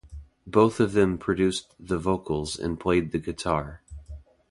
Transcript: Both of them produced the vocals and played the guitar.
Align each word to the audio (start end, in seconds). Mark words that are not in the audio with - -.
Both 0.47 0.79
of 0.79 0.93
them 0.93 1.19
produced 1.19 1.75
the 1.79 1.99
vocals 1.99 2.57
and 2.57 2.79
played 2.79 3.11
the 3.11 3.19
guitar. 3.19 3.83